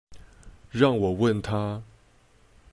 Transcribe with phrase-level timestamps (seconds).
[0.71, 1.83] 讓我問他